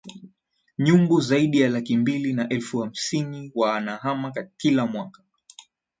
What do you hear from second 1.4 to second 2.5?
ya laki mbili na